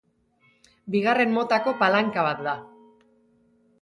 Bigarren 0.95 1.35
motako 1.37 1.75
palanka 1.85 2.27
bat 2.31 2.43
da. 2.49 2.59